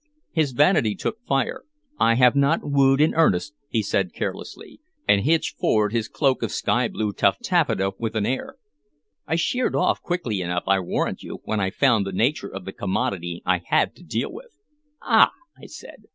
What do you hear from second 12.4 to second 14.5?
of the commodity I had to deal